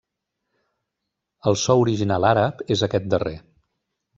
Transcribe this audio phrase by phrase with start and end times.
[1.51, 3.37] El so original àrab és aquest darrer.